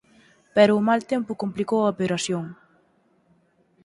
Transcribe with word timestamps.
Pero 0.55 0.71
o 0.79 0.85
mal 0.89 1.01
tempo 1.11 1.39
complicou 1.41 1.79
a 1.83 1.91
operación. 1.95 2.45